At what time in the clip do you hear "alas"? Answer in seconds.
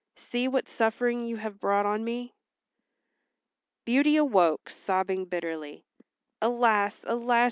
6.41-7.01, 7.05-7.39